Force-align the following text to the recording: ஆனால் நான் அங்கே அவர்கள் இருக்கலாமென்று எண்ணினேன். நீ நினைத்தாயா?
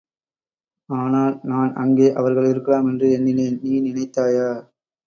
ஆனால் 0.89 1.35
நான் 1.43 1.71
அங்கே 1.73 2.07
அவர்கள் 2.13 2.49
இருக்கலாமென்று 2.53 3.09
எண்ணினேன். 3.11 3.57
நீ 3.63 3.73
நினைத்தாயா? 3.81 4.49